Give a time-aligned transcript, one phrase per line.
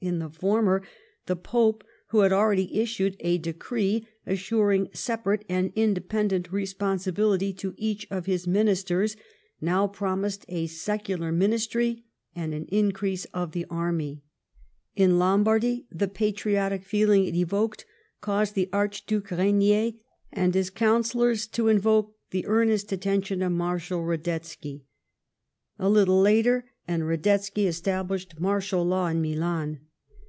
[0.00, 0.82] In the former,
[1.24, 8.06] the Pope, who liad already issued a decree assuring separate and independent responsibility to each
[8.10, 9.16] of his ministers,
[9.62, 12.04] now promised a secular ministry
[12.36, 14.22] and an increase of the army.
[14.94, 17.86] In Lombardy the patriotic feeling it evoked
[18.20, 19.92] caused the Archduke Rainier
[20.30, 24.84] and his councillors to invoke the earnest attention of Marshal Radetzky.
[25.78, 29.80] A little later, and Radetzky established martial law in Milan.